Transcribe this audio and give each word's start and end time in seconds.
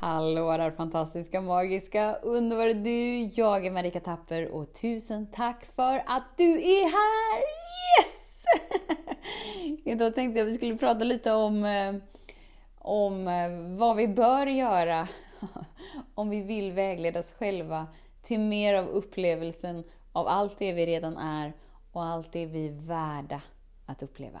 Hallå 0.00 0.56
där 0.56 0.70
fantastiska, 0.70 1.40
magiska, 1.40 2.14
underbara 2.14 2.72
du! 2.72 3.22
Jag 3.22 3.66
är 3.66 3.70
Marika 3.70 4.00
Tapper 4.00 4.48
och 4.48 4.72
tusen 4.72 5.26
tack 5.32 5.64
för 5.76 6.02
att 6.06 6.22
du 6.36 6.50
är 6.50 6.84
här! 6.84 7.42
Yes! 7.98 8.44
Idag 9.84 10.14
tänkte 10.14 10.38
jag 10.38 10.46
att 10.46 10.52
vi 10.52 10.56
skulle 10.56 10.76
prata 10.76 11.04
lite 11.04 11.32
om, 11.32 11.64
eh, 11.64 11.94
om 12.78 13.28
eh, 13.28 13.78
vad 13.78 13.96
vi 13.96 14.08
bör 14.08 14.46
göra 14.46 15.08
om 16.14 16.30
vi 16.30 16.42
vill 16.42 16.72
vägleda 16.72 17.18
oss 17.18 17.32
själva 17.32 17.86
till 18.22 18.40
mer 18.40 18.74
av 18.74 18.88
upplevelsen 18.88 19.84
av 20.12 20.26
allt 20.28 20.58
det 20.58 20.72
vi 20.72 20.86
redan 20.86 21.16
är 21.16 21.52
och 21.92 22.04
allt 22.04 22.32
det 22.32 22.46
vi 22.46 22.68
är 22.68 22.86
värda 22.86 23.42
att 23.86 24.02
uppleva. 24.02 24.40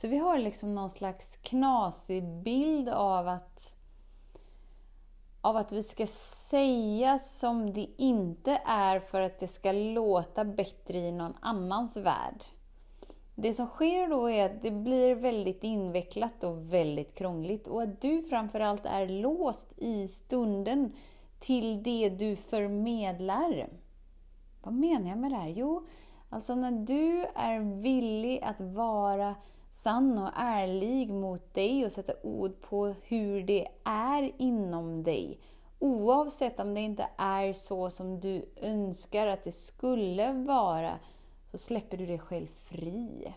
Så 0.00 0.08
vi 0.08 0.18
har 0.18 0.38
liksom 0.38 0.74
någon 0.74 0.90
slags 0.90 1.36
knasig 1.36 2.24
bild 2.24 2.88
av 2.88 3.28
att, 3.28 3.76
av 5.40 5.56
att 5.56 5.72
vi 5.72 5.82
ska 5.82 6.06
säga 6.06 7.18
som 7.18 7.72
det 7.72 7.88
inte 7.96 8.62
är 8.66 9.00
för 9.00 9.20
att 9.20 9.38
det 9.38 9.48
ska 9.48 9.72
låta 9.72 10.44
bättre 10.44 10.98
i 10.98 11.12
någon 11.12 11.34
annans 11.40 11.96
värld. 11.96 12.44
Det 13.34 13.54
som 13.54 13.66
sker 13.66 14.08
då 14.08 14.30
är 14.30 14.46
att 14.46 14.62
det 14.62 14.70
blir 14.70 15.14
väldigt 15.14 15.64
invecklat 15.64 16.44
och 16.44 16.72
väldigt 16.72 17.14
krångligt 17.14 17.68
och 17.68 17.82
att 17.82 18.00
du 18.00 18.22
framförallt 18.22 18.86
är 18.86 19.08
låst 19.08 19.72
i 19.76 20.08
stunden 20.08 20.92
till 21.40 21.82
det 21.82 22.08
du 22.08 22.36
förmedlar. 22.36 23.68
Vad 24.62 24.74
menar 24.74 25.08
jag 25.08 25.18
med 25.18 25.30
det 25.30 25.36
här? 25.36 25.48
Jo, 25.48 25.86
alltså 26.28 26.54
när 26.54 26.72
du 26.72 27.24
är 27.34 27.80
villig 27.82 28.42
att 28.42 28.60
vara 28.60 29.34
sann 29.72 30.18
och 30.18 30.30
ärlig 30.34 31.10
mot 31.10 31.54
dig 31.54 31.86
och 31.86 31.92
sätta 31.92 32.12
ord 32.22 32.60
på 32.60 32.86
hur 32.86 33.42
det 33.42 33.68
är 33.84 34.32
inom 34.38 35.02
dig. 35.02 35.38
Oavsett 35.78 36.60
om 36.60 36.74
det 36.74 36.80
inte 36.80 37.08
är 37.16 37.52
så 37.52 37.90
som 37.90 38.20
du 38.20 38.48
önskar 38.56 39.26
att 39.26 39.44
det 39.44 39.52
skulle 39.52 40.32
vara, 40.32 40.92
så 41.50 41.58
släpper 41.58 41.96
du 41.96 42.06
dig 42.06 42.18
själv 42.18 42.46
fri. 42.46 43.34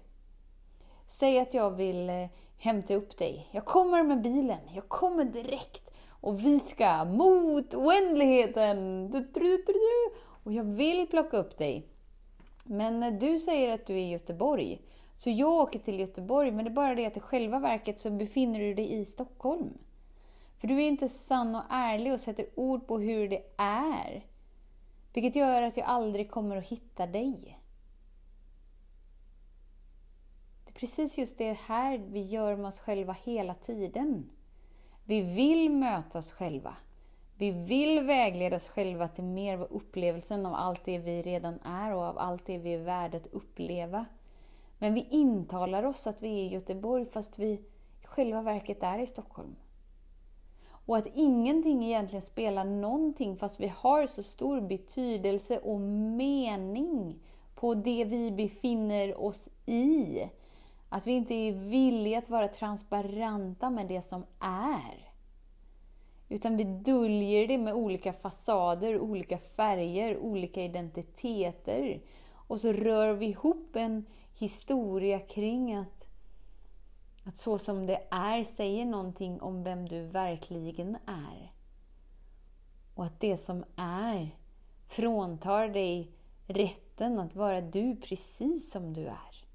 Säg 1.08 1.40
att 1.40 1.54
jag 1.54 1.72
vill 1.72 2.10
eh, 2.10 2.28
hämta 2.58 2.94
upp 2.94 3.18
dig. 3.18 3.48
Jag 3.52 3.66
kommer 3.66 4.04
med 4.04 4.22
bilen, 4.22 4.60
jag 4.74 4.90
kommer 4.90 5.26
direkt 5.26 5.90
och 6.24 6.40
vi 6.40 6.60
ska 6.60 7.06
mot 7.06 7.74
oändligheten! 7.74 9.10
Och 10.44 10.54
jag 10.54 10.64
vill 10.64 11.08
plocka 11.08 11.38
upp 11.38 11.58
dig. 11.58 11.88
Men 12.64 13.00
när 13.00 13.12
du 13.12 13.40
säger 13.40 13.74
att 13.74 13.86
du 13.86 13.94
är 13.94 13.98
i 13.98 14.10
Göteborg, 14.12 14.82
så 15.16 15.30
jag 15.30 15.52
åker 15.52 15.80
till 15.80 16.00
Göteborg, 16.00 16.52
men 16.52 16.66
det 16.66 16.72
är 16.72 16.76
bara 16.76 16.96
det 16.96 17.06
att 17.06 17.18
i 17.18 17.20
själva 17.20 17.60
verket 17.60 18.00
så 18.00 18.12
befinner 18.12 18.60
du 18.60 18.74
dig 18.74 18.94
i 18.94 19.06
Stockholm. 19.06 19.78
För 20.58 20.68
du 20.68 20.84
är 20.84 20.88
inte 20.88 21.10
sann 21.10 21.56
och 21.56 21.64
ärlig 21.70 22.14
och 22.14 22.20
sätter 22.20 22.46
ord 22.56 22.88
på 22.88 23.00
hur 23.00 23.30
det 23.30 23.44
är. 23.58 24.26
Vilket 25.14 25.36
gör 25.36 25.62
att 25.62 25.78
jag 25.78 25.86
aldrig 25.86 26.32
kommer 26.32 26.58
att 26.58 26.68
hitta 26.68 27.08
dig. 27.08 27.60
Det 30.66 30.70
är 30.70 30.74
precis 30.74 31.18
just 31.18 31.38
det 31.38 31.54
här 31.54 31.98
vi 31.98 32.22
gör 32.22 32.56
med 32.56 32.66
oss 32.66 32.80
själva 32.80 33.16
hela 33.24 33.56
tiden. 33.56 34.30
Vi 35.04 35.22
vill 35.22 35.70
möta 35.70 36.20
oss 36.20 36.34
själva. 36.34 36.76
Vi 37.36 37.52
vill 37.52 38.00
vägleda 38.00 38.56
oss 38.56 38.70
själva 38.70 39.08
till 39.08 39.24
mer 39.24 39.54
av 39.54 39.68
upplevelsen 39.70 40.46
av 40.46 40.54
allt 40.54 40.86
det 40.86 41.00
vi 41.00 41.22
redan 41.22 41.60
är 41.60 41.94
och 41.94 42.04
av 42.04 42.18
allt 42.18 42.46
det 42.46 42.58
vi 42.58 42.74
är 42.74 42.84
värda 42.84 43.18
att 43.18 43.28
uppleva. 43.28 44.06
Men 44.80 44.94
vi 44.94 45.08
intalar 45.10 45.84
oss 45.84 46.08
att 46.08 46.24
vi 46.24 46.30
är 46.30 46.44
i 46.44 46.48
Göteborg 46.48 47.06
fast 47.06 47.40
vi 47.40 47.48
i 47.48 47.62
själva 48.04 48.42
verket 48.42 48.84
är 48.84 49.00
i 49.00 49.08
Stockholm. 49.08 49.56
Och 50.86 50.98
att 50.98 51.08
ingenting 51.14 51.86
egentligen 51.86 52.22
spelar 52.22 52.66
någonting 52.66 53.38
fast 53.38 53.60
vi 53.60 53.68
har 53.68 54.06
så 54.06 54.24
stor 54.24 54.62
betydelse 54.62 55.58
och 55.58 55.80
mening 55.82 57.20
på 57.56 57.74
det 57.74 58.06
vi 58.06 58.32
befinner 58.32 59.22
oss 59.22 59.50
i. 59.66 60.24
Att 60.90 61.08
vi 61.08 61.12
inte 61.12 61.34
är 61.34 61.52
villiga 61.52 62.18
att 62.18 62.30
vara 62.30 62.48
transparenta 62.48 63.70
med 63.70 63.88
det 63.88 64.02
som 64.02 64.26
är. 64.40 65.14
Utan 66.30 66.58
vi 66.58 66.64
döljer 66.64 67.48
det 67.48 67.58
med 67.58 67.74
olika 67.74 68.14
fasader, 68.14 69.00
olika 69.00 69.38
färger, 69.38 70.18
olika 70.18 70.64
identiteter. 70.64 72.02
Och 72.48 72.60
så 72.60 72.72
rör 72.72 73.14
vi 73.14 73.26
ihop 73.26 73.76
en 73.76 74.06
historia 74.44 75.20
kring 75.20 75.76
att, 75.76 76.08
att 77.24 77.38
så 77.38 77.58
som 77.58 77.86
det 77.86 78.08
är 78.12 78.44
säger 78.44 78.86
någonting 78.86 79.42
om 79.42 79.64
vem 79.64 79.90
du 79.90 80.06
verkligen 80.06 80.98
är. 81.06 81.54
Och 82.96 83.06
att 83.06 83.20
det 83.20 83.38
som 83.38 83.64
är 83.76 84.38
fråntar 84.88 85.68
dig 85.68 86.12
rätten 86.48 87.20
att 87.20 87.36
vara 87.36 87.62
du 87.62 87.96
precis 87.96 88.72
som 88.72 88.94
du 88.94 89.06
är. 89.08 89.46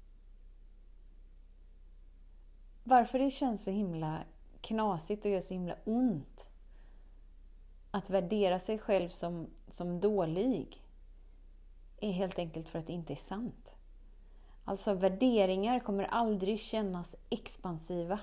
Varför 2.83 3.19
det 3.19 3.31
känns 3.31 3.63
så 3.63 3.71
himla 3.71 4.19
knasigt 4.61 5.25
och 5.25 5.31
gör 5.31 5.41
så 5.41 5.53
himla 5.53 5.75
ont 5.85 6.51
att 7.91 8.09
värdera 8.09 8.59
sig 8.59 8.79
själv 8.79 9.09
som, 9.09 9.47
som 9.67 9.99
dålig 9.99 10.83
är 11.97 12.11
helt 12.11 12.39
enkelt 12.39 12.69
för 12.69 12.79
att 12.79 12.87
det 12.87 12.93
inte 12.93 13.13
är 13.13 13.17
sant. 13.17 13.78
Alltså 14.69 14.93
värderingar 14.93 15.79
kommer 15.79 16.03
aldrig 16.03 16.59
kännas 16.59 17.15
expansiva. 17.29 18.19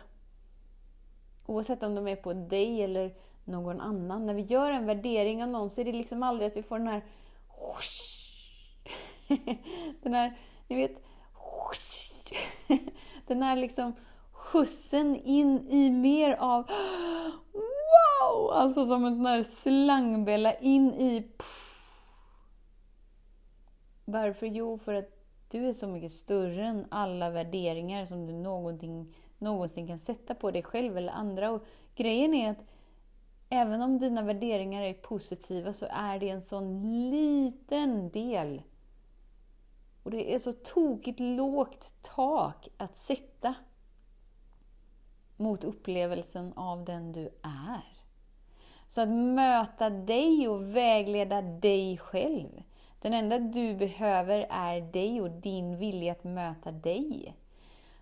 Oavsett 1.46 1.82
om 1.82 1.94
de 1.94 2.08
är 2.08 2.16
på 2.16 2.32
dig 2.32 2.82
eller 2.82 3.14
någon 3.44 3.80
annan. 3.80 4.26
När 4.26 4.34
vi 4.34 4.42
gör 4.42 4.70
en 4.70 4.86
värdering 4.86 5.42
av 5.42 5.48
någon 5.48 5.70
så 5.70 5.80
är 5.80 5.84
det 5.84 5.92
liksom 5.92 6.22
aldrig 6.22 6.46
att 6.46 6.56
vi 6.56 6.62
får 6.62 6.78
den 6.78 6.88
här 6.88 7.04
den 10.02 10.14
här, 10.14 10.38
ni 10.68 10.76
vet, 10.76 11.02
den 13.26 13.42
här 13.42 13.56
liksom 13.56 13.92
skjutsen 14.32 15.16
in 15.16 15.68
i 15.68 15.90
mer 15.90 16.32
av 16.32 16.70
wow! 17.52 18.50
Alltså 18.52 18.86
som 18.86 19.04
en 19.04 19.16
sån 19.16 19.26
här 19.26 19.42
slangbella 19.42 20.54
in 20.54 20.94
i 20.94 21.30
Varför? 24.04 24.46
Jo, 24.46 24.78
för 24.78 24.94
att 24.94 25.15
du 25.48 25.68
är 25.68 25.72
så 25.72 25.86
mycket 25.86 26.12
större 26.12 26.66
än 26.66 26.86
alla 26.90 27.30
värderingar 27.30 28.06
som 28.06 28.26
du 28.26 28.32
någonsin, 28.32 29.14
någonsin 29.38 29.86
kan 29.86 29.98
sätta 29.98 30.34
på 30.34 30.50
dig 30.50 30.62
själv 30.62 30.96
eller 30.96 31.12
andra. 31.12 31.50
Och 31.50 31.64
grejen 31.94 32.34
är 32.34 32.50
att 32.50 32.64
även 33.48 33.82
om 33.82 33.98
dina 33.98 34.22
värderingar 34.22 34.82
är 34.82 34.94
positiva 34.94 35.72
så 35.72 35.86
är 35.90 36.18
det 36.18 36.28
en 36.28 36.42
sån 36.42 36.82
liten 37.10 38.10
del. 38.10 38.62
Och 40.02 40.10
det 40.10 40.34
är 40.34 40.38
så 40.38 40.52
tokigt 40.52 41.20
lågt 41.20 41.94
tak 42.02 42.68
att 42.76 42.96
sätta 42.96 43.54
mot 45.36 45.64
upplevelsen 45.64 46.52
av 46.52 46.84
den 46.84 47.12
du 47.12 47.24
är. 47.42 47.96
Så 48.88 49.00
att 49.00 49.08
möta 49.08 49.90
dig 49.90 50.48
och 50.48 50.76
vägleda 50.76 51.42
dig 51.42 51.98
själv 51.98 52.62
den 53.00 53.14
enda 53.14 53.38
du 53.38 53.74
behöver 53.74 54.46
är 54.50 54.80
dig 54.80 55.20
och 55.20 55.30
din 55.30 55.78
vilja 55.78 56.12
att 56.12 56.24
möta 56.24 56.72
dig. 56.72 57.36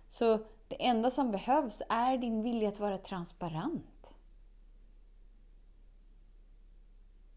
Så 0.09 0.39
det 0.67 0.85
enda 0.85 1.11
som 1.11 1.31
behövs 1.31 1.81
är 1.89 2.17
din 2.17 2.43
vilja 2.43 2.69
att 2.69 2.79
vara 2.79 2.97
transparent. 2.97 4.15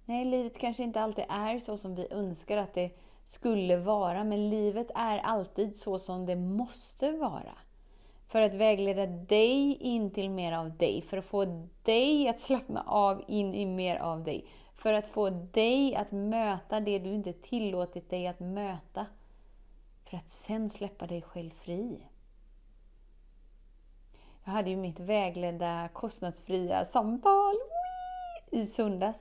Nej, 0.04 0.24
livet 0.24 0.58
kanske 0.58 0.82
inte 0.82 1.00
alltid 1.00 1.24
är 1.28 1.58
så 1.58 1.76
som 1.76 1.94
vi 1.94 2.08
önskar 2.10 2.56
att 2.56 2.74
det 2.74 2.90
skulle 3.24 3.76
vara, 3.76 4.24
men 4.24 4.48
livet 4.48 4.90
är 4.94 5.18
alltid 5.18 5.76
så 5.76 5.98
som 5.98 6.26
det 6.26 6.36
måste 6.36 7.12
vara. 7.12 7.58
För 8.26 8.42
att 8.42 8.54
vägleda 8.54 9.06
dig 9.06 9.76
in 9.80 10.10
till 10.10 10.30
mer 10.30 10.52
av 10.52 10.76
dig, 10.76 11.02
för 11.02 11.16
att 11.16 11.24
få 11.24 11.68
dig 11.82 12.28
att 12.28 12.40
slappna 12.40 12.82
av 12.86 13.22
in 13.26 13.54
i 13.54 13.66
mer 13.66 13.96
av 13.96 14.22
dig. 14.22 14.46
För 14.78 14.92
att 14.92 15.06
få 15.06 15.30
dig 15.30 15.94
att 15.94 16.12
möta 16.12 16.80
det 16.80 16.98
du 16.98 17.14
inte 17.14 17.32
tillåtit 17.32 18.10
dig 18.10 18.26
att 18.26 18.40
möta. 18.40 19.06
För 20.04 20.16
att 20.16 20.28
sen 20.28 20.70
släppa 20.70 21.06
dig 21.06 21.22
själv 21.22 21.50
fri. 21.50 22.06
Jag 24.44 24.52
hade 24.52 24.70
ju 24.70 24.76
mitt 24.76 25.00
vägledda 25.00 25.88
kostnadsfria 25.92 26.84
samtal 26.84 27.54
i 28.50 28.66
söndags. 28.66 29.18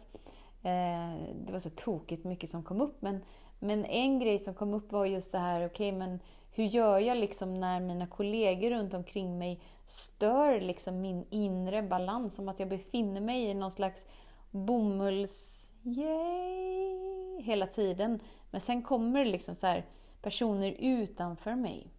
Eh, 0.63 1.13
det 1.45 1.51
var 1.51 1.59
så 1.59 1.69
tokigt 1.69 2.23
mycket 2.23 2.49
som 2.49 2.63
kom 2.63 2.81
upp. 2.81 3.01
Men, 3.01 3.23
men 3.59 3.85
en 3.85 4.19
grej 4.19 4.39
som 4.39 4.53
kom 4.53 4.73
upp 4.73 4.91
var 4.91 5.05
just 5.05 5.31
det 5.31 5.39
här, 5.39 5.65
okej 5.65 5.89
okay, 5.89 5.99
men 5.99 6.19
hur 6.51 6.63
gör 6.63 6.99
jag 6.99 7.17
liksom 7.17 7.59
när 7.59 7.79
mina 7.79 8.07
kollegor 8.07 8.69
runt 8.69 8.93
omkring 8.93 9.37
mig 9.37 9.61
stör 9.85 10.59
liksom 10.59 11.01
min 11.01 11.25
inre 11.29 11.83
balans? 11.83 12.35
Som 12.35 12.49
att 12.49 12.59
jag 12.59 12.69
befinner 12.69 13.21
mig 13.21 13.43
i 13.43 13.53
någon 13.53 13.71
slags 13.71 14.05
bomulls... 14.51 15.69
Yay! 15.83 17.41
Hela 17.41 17.67
tiden. 17.67 18.19
Men 18.51 18.61
sen 18.61 18.83
kommer 18.83 19.25
det 19.25 19.31
liksom 19.31 19.55
så 19.55 19.67
här, 19.67 19.85
personer 20.21 20.75
utanför 20.79 21.55
mig. 21.55 21.93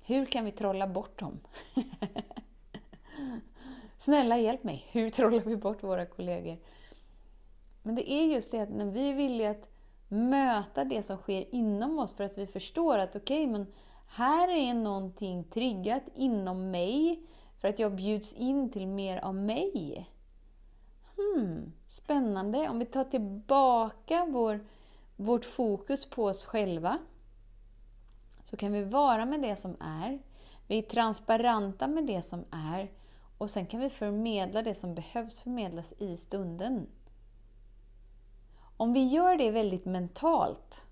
Hur 0.00 0.26
kan 0.26 0.44
vi 0.44 0.50
trolla 0.50 0.86
bort 0.86 1.18
dem? 1.18 1.40
Snälla 3.98 4.38
hjälp 4.38 4.64
mig, 4.64 4.86
hur 4.92 5.10
trollar 5.10 5.40
vi 5.40 5.56
bort 5.56 5.82
våra 5.82 6.06
kollegor? 6.06 6.58
Men 7.82 7.94
det 7.94 8.12
är 8.12 8.24
just 8.24 8.50
det 8.50 8.60
att 8.60 8.70
när 8.70 8.86
vi 8.86 9.10
är 9.10 9.14
villiga 9.14 9.50
att 9.50 9.68
möta 10.08 10.84
det 10.84 11.02
som 11.02 11.16
sker 11.16 11.54
inom 11.54 11.98
oss 11.98 12.14
för 12.14 12.24
att 12.24 12.38
vi 12.38 12.46
förstår 12.46 12.98
att 12.98 13.16
okej, 13.16 13.42
okay, 13.42 13.52
men 13.52 13.66
här 14.06 14.48
är 14.48 14.74
någonting 14.74 15.44
triggat 15.44 16.02
inom 16.14 16.70
mig 16.70 17.22
för 17.60 17.68
att 17.68 17.78
jag 17.78 17.94
bjuds 17.94 18.32
in 18.32 18.70
till 18.70 18.86
mer 18.86 19.18
av 19.18 19.34
mig. 19.34 20.08
Hmm, 21.16 21.72
spännande. 21.94 22.68
Om 22.68 22.78
vi 22.78 22.86
tar 22.86 23.04
tillbaka 23.04 24.26
vår, 24.30 24.66
vårt 25.16 25.44
fokus 25.44 26.06
på 26.10 26.24
oss 26.24 26.44
själva 26.44 26.98
så 28.42 28.56
kan 28.56 28.72
vi 28.72 28.84
vara 28.84 29.26
med 29.26 29.42
det 29.42 29.56
som 29.56 29.76
är. 29.80 30.18
Vi 30.66 30.78
är 30.78 30.82
transparenta 30.82 31.86
med 31.86 32.06
det 32.06 32.22
som 32.22 32.44
är 32.50 32.90
och 33.38 33.50
sen 33.50 33.66
kan 33.66 33.80
vi 33.80 33.90
förmedla 33.90 34.62
det 34.62 34.74
som 34.74 34.94
behövs 34.94 35.42
förmedlas 35.42 35.92
i 35.98 36.16
stunden. 36.16 36.86
Om 38.76 38.92
vi 38.92 39.06
gör 39.06 39.36
det 39.36 39.50
väldigt 39.50 39.84
mentalt 39.84 40.86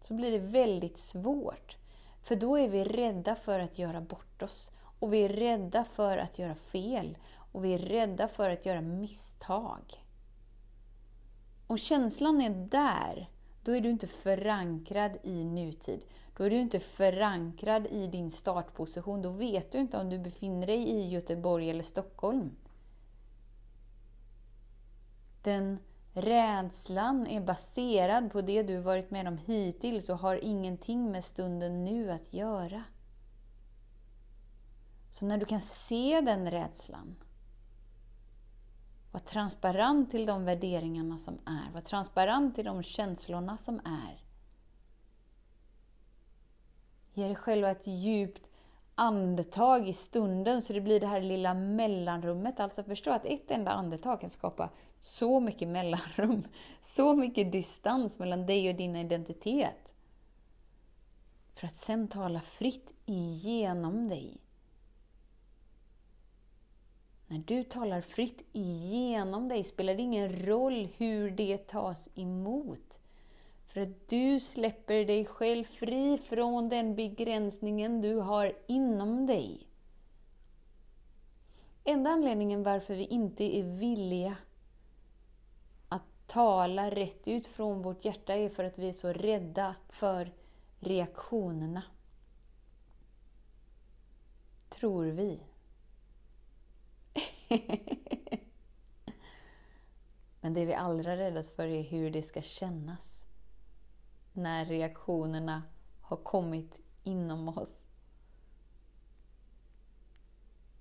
så 0.00 0.14
blir 0.14 0.32
det 0.32 0.38
väldigt 0.38 0.98
svårt. 0.98 1.76
För 2.22 2.36
då 2.36 2.58
är 2.58 2.68
vi 2.68 2.84
rädda 2.84 3.34
för 3.34 3.58
att 3.58 3.78
göra 3.78 4.00
bort 4.00 4.42
oss. 4.42 4.70
Och 4.98 5.12
vi 5.12 5.24
är 5.24 5.28
rädda 5.28 5.84
för 5.84 6.18
att 6.18 6.38
göra 6.38 6.54
fel. 6.54 7.18
Och 7.52 7.64
vi 7.64 7.74
är 7.74 7.78
rädda 7.78 8.28
för 8.28 8.50
att 8.50 8.66
göra 8.66 8.80
misstag. 8.80 10.01
Om 11.72 11.78
känslan 11.78 12.40
är 12.40 12.50
där, 12.50 13.30
då 13.62 13.76
är 13.76 13.80
du 13.80 13.90
inte 13.90 14.06
förankrad 14.06 15.18
i 15.22 15.44
nutid. 15.44 16.04
Då 16.36 16.44
är 16.44 16.50
du 16.50 16.56
inte 16.56 16.80
förankrad 16.80 17.86
i 17.86 18.06
din 18.06 18.30
startposition. 18.30 19.22
Då 19.22 19.30
vet 19.30 19.72
du 19.72 19.78
inte 19.78 19.98
om 19.98 20.10
du 20.10 20.18
befinner 20.18 20.66
dig 20.66 20.88
i 20.88 21.08
Göteborg 21.08 21.70
eller 21.70 21.82
Stockholm. 21.82 22.50
Den 25.42 25.78
rädslan 26.12 27.26
är 27.26 27.40
baserad 27.40 28.32
på 28.32 28.40
det 28.40 28.62
du 28.62 28.78
varit 28.78 29.10
med 29.10 29.28
om 29.28 29.38
hittills 29.38 30.08
och 30.08 30.18
har 30.18 30.44
ingenting 30.44 31.10
med 31.10 31.24
stunden 31.24 31.84
nu 31.84 32.10
att 32.10 32.32
göra. 32.32 32.84
Så 35.10 35.26
när 35.26 35.38
du 35.38 35.44
kan 35.44 35.60
se 35.60 36.20
den 36.20 36.50
rädslan, 36.50 37.16
var 39.12 39.20
transparent 39.20 40.10
till 40.10 40.26
de 40.26 40.44
värderingarna 40.44 41.18
som 41.18 41.38
är, 41.46 41.72
var 41.72 41.80
transparent 41.80 42.54
till 42.54 42.64
de 42.64 42.82
känslorna 42.82 43.58
som 43.58 43.80
är. 43.84 44.22
Ge 47.14 47.26
dig 47.26 47.36
själv 47.36 47.64
ett 47.64 47.86
djupt 47.86 48.48
andetag 48.94 49.88
i 49.88 49.92
stunden 49.92 50.62
så 50.62 50.72
det 50.72 50.80
blir 50.80 51.00
det 51.00 51.06
här 51.06 51.20
lilla 51.20 51.54
mellanrummet. 51.54 52.60
Alltså 52.60 52.84
förstå 52.84 53.10
att 53.10 53.24
ett 53.24 53.50
enda 53.50 53.70
andetag 53.70 54.20
kan 54.20 54.30
skapa 54.30 54.70
så 55.00 55.40
mycket 55.40 55.68
mellanrum, 55.68 56.42
så 56.82 57.14
mycket 57.14 57.52
distans 57.52 58.18
mellan 58.18 58.46
dig 58.46 58.70
och 58.70 58.76
din 58.76 58.96
identitet. 58.96 59.94
För 61.54 61.66
att 61.66 61.76
sen 61.76 62.08
tala 62.08 62.40
fritt 62.40 62.94
igenom 63.06 64.08
dig. 64.08 64.40
När 67.32 67.42
du 67.46 67.64
talar 67.64 68.00
fritt 68.00 68.42
igenom 68.52 69.48
dig 69.48 69.64
spelar 69.64 69.94
det 69.94 70.02
ingen 70.02 70.46
roll 70.46 70.88
hur 70.96 71.30
det 71.30 71.68
tas 71.68 72.10
emot. 72.14 73.00
För 73.64 73.80
att 73.80 74.08
du 74.08 74.40
släpper 74.40 75.04
dig 75.04 75.24
själv 75.24 75.64
fri 75.64 76.18
från 76.18 76.68
den 76.68 76.94
begränsningen 76.94 78.00
du 78.00 78.14
har 78.16 78.52
inom 78.66 79.26
dig. 79.26 79.66
Enda 81.84 82.10
anledningen 82.10 82.62
varför 82.62 82.94
vi 82.94 83.04
inte 83.04 83.58
är 83.58 83.62
villiga 83.62 84.36
att 85.88 86.26
tala 86.26 86.90
rätt 86.90 87.28
ut 87.28 87.46
från 87.46 87.82
vårt 87.82 88.04
hjärta 88.04 88.34
är 88.34 88.48
för 88.48 88.64
att 88.64 88.78
vi 88.78 88.88
är 88.88 88.92
så 88.92 89.12
rädda 89.12 89.76
för 89.88 90.32
reaktionerna. 90.80 91.82
Tror 94.68 95.04
vi. 95.04 95.40
Men 100.40 100.54
det 100.54 100.64
vi 100.64 100.74
allra 100.74 101.16
räddast 101.16 101.56
för 101.56 101.66
är 101.66 101.82
hur 101.82 102.10
det 102.10 102.22
ska 102.22 102.42
kännas 102.42 103.24
när 104.32 104.64
reaktionerna 104.64 105.62
har 106.00 106.16
kommit 106.16 106.80
inom 107.02 107.48
oss. 107.48 107.82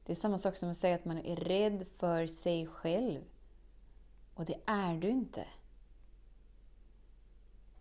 Det 0.06 0.12
är 0.12 0.16
samma 0.16 0.38
sak 0.38 0.56
som 0.56 0.72
att 0.72 0.78
säga 0.78 0.96
att 0.96 1.06
man 1.06 1.18
är 1.18 1.36
rädd 1.36 1.86
för 1.98 2.28
sig 2.28 2.68
själv. 2.68 3.22
Och 4.34 4.46
det 4.46 4.60
är 4.66 4.96
du 4.96 5.10
inte. 5.10 5.46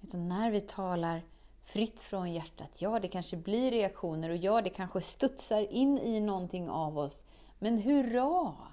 Utan 0.01 0.29
när 0.29 0.51
vi 0.51 0.61
talar 0.61 1.23
fritt 1.63 2.01
från 2.01 2.33
hjärtat, 2.33 2.83
ja 2.83 3.01
det 3.01 3.09
kanske 3.09 3.37
blir 3.37 3.71
reaktioner 3.71 4.31
och 4.31 4.37
ja 4.37 4.63
det 4.63 4.71
kanske 4.71 5.01
studsar 5.01 5.73
in 5.73 5.99
i 5.99 6.21
någonting 6.21 6.71
av 6.71 6.99
oss. 6.99 7.25
Men 7.59 7.79
hurra! 7.79 8.70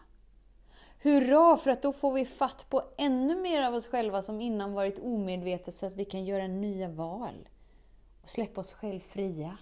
Hurra, 1.01 1.57
för 1.57 1.71
att 1.71 1.81
då 1.81 1.93
får 1.93 2.13
vi 2.13 2.25
fatt 2.25 2.69
på 2.69 2.83
ännu 2.97 3.35
mer 3.35 3.61
av 3.61 3.73
oss 3.73 3.87
själva 3.87 4.21
som 4.21 4.41
innan 4.41 4.73
varit 4.73 4.99
omedvetet 4.99 5.73
så 5.73 5.85
att 5.85 5.95
vi 5.95 6.05
kan 6.05 6.25
göra 6.25 6.47
nya 6.47 6.89
val 6.89 7.49
och 8.21 8.29
släppa 8.29 8.61
oss 8.61 8.73
själva 8.73 8.99
fria. 8.99 9.57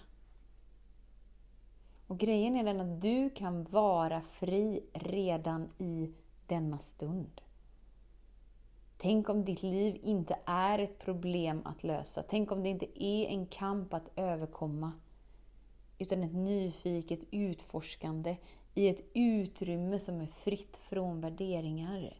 Och 2.06 2.18
grejen 2.18 2.56
är 2.56 2.64
den 2.64 2.80
att 2.80 3.02
du 3.02 3.30
kan 3.30 3.64
vara 3.64 4.20
fri 4.20 4.84
redan 4.92 5.70
i 5.78 6.12
denna 6.46 6.78
stund. 6.78 7.40
Tänk 8.98 9.28
om 9.28 9.44
ditt 9.44 9.62
liv 9.62 10.00
inte 10.02 10.38
är 10.44 10.78
ett 10.78 10.98
problem 10.98 11.62
att 11.64 11.84
lösa. 11.84 12.22
Tänk 12.22 12.52
om 12.52 12.62
det 12.62 12.68
inte 12.68 13.04
är 13.04 13.26
en 13.26 13.46
kamp 13.46 13.94
att 13.94 14.10
överkomma. 14.16 14.92
Utan 15.98 16.22
ett 16.22 16.34
nyfiket 16.34 17.20
utforskande 17.30 18.36
i 18.78 18.88
ett 18.88 19.04
utrymme 19.14 19.98
som 19.98 20.20
är 20.20 20.26
fritt 20.26 20.76
från 20.76 21.20
värderingar. 21.20 22.16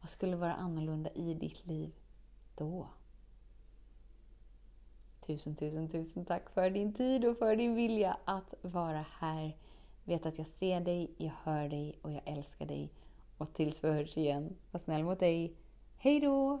Vad 0.00 0.08
skulle 0.08 0.36
vara 0.36 0.54
annorlunda 0.54 1.10
i 1.10 1.34
ditt 1.34 1.66
liv 1.66 1.92
då? 2.56 2.88
Tusen, 5.26 5.54
tusen, 5.54 5.88
tusen 5.88 6.24
tack 6.24 6.50
för 6.50 6.70
din 6.70 6.94
tid 6.94 7.24
och 7.24 7.38
för 7.38 7.56
din 7.56 7.74
vilja 7.74 8.16
att 8.24 8.54
vara 8.62 9.04
här. 9.18 9.56
Vet 10.04 10.26
att 10.26 10.38
jag 10.38 10.46
ser 10.46 10.80
dig, 10.80 11.10
jag 11.16 11.32
hör 11.42 11.68
dig 11.68 11.98
och 12.02 12.12
jag 12.12 12.22
älskar 12.24 12.66
dig. 12.66 12.90
Och 13.38 13.52
tills 13.52 13.84
vi 13.84 13.88
hörs 13.88 14.16
igen, 14.16 14.56
var 14.70 14.80
snäll 14.80 15.04
mot 15.04 15.20
dig. 15.20 15.56
Hej 15.96 16.20
då! 16.20 16.60